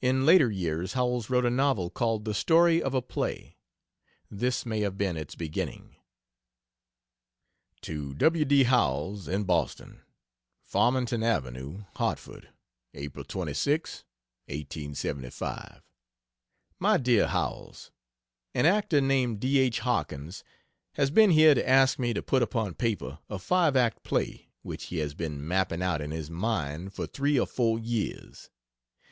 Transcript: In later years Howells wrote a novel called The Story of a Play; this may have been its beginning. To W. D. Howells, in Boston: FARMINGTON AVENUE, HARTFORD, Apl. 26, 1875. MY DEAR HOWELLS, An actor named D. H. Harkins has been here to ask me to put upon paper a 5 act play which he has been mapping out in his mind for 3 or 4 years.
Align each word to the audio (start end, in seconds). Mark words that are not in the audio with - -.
In 0.00 0.24
later 0.24 0.48
years 0.48 0.92
Howells 0.92 1.28
wrote 1.28 1.44
a 1.44 1.50
novel 1.50 1.90
called 1.90 2.24
The 2.24 2.34
Story 2.34 2.80
of 2.80 2.94
a 2.94 3.02
Play; 3.02 3.56
this 4.30 4.64
may 4.64 4.82
have 4.82 4.96
been 4.96 5.16
its 5.16 5.34
beginning. 5.34 5.96
To 7.80 8.14
W. 8.14 8.44
D. 8.44 8.62
Howells, 8.62 9.26
in 9.26 9.42
Boston: 9.42 10.02
FARMINGTON 10.62 11.24
AVENUE, 11.24 11.84
HARTFORD, 11.96 12.50
Apl. 12.94 13.26
26, 13.26 14.04
1875. 14.46 15.82
MY 16.78 16.96
DEAR 16.98 17.26
HOWELLS, 17.26 17.90
An 18.54 18.66
actor 18.66 19.00
named 19.00 19.40
D. 19.40 19.58
H. 19.58 19.80
Harkins 19.80 20.44
has 20.92 21.10
been 21.10 21.30
here 21.32 21.56
to 21.56 21.68
ask 21.68 21.98
me 21.98 22.14
to 22.14 22.22
put 22.22 22.42
upon 22.44 22.74
paper 22.74 23.18
a 23.28 23.40
5 23.40 23.74
act 23.74 24.04
play 24.04 24.48
which 24.62 24.84
he 24.84 24.98
has 24.98 25.14
been 25.14 25.44
mapping 25.48 25.82
out 25.82 26.00
in 26.00 26.12
his 26.12 26.30
mind 26.30 26.94
for 26.94 27.08
3 27.08 27.36
or 27.40 27.46
4 27.48 27.80
years. 27.80 28.48